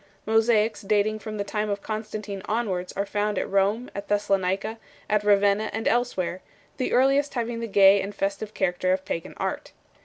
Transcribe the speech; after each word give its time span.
Mosaics 0.25 0.81
dating 0.81 1.19
from 1.19 1.37
the 1.37 1.43
time 1.43 1.69
of 1.69 1.83
Constantine 1.83 2.41
onwards 2.45 2.91
are 2.93 3.05
found 3.05 3.37
at 3.37 3.47
Rome, 3.47 3.87
at 3.93 4.07
Thessalonica, 4.07 4.79
at 5.07 5.23
Ravenna, 5.23 5.69
and 5.73 5.87
else 5.87 6.17
where; 6.17 6.41
the 6.77 6.91
earliest 6.91 7.35
having 7.35 7.59
the 7.59 7.67
gay 7.67 8.01
and 8.01 8.15
festive 8.15 8.55
character 8.55 8.93
of 8.93 9.05
pagan 9.05 9.35
art. 9.37 9.73